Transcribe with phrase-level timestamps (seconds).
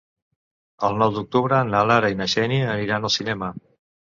[0.87, 3.53] El nou d'octubre na Lara i na Xènia aniran al cinema.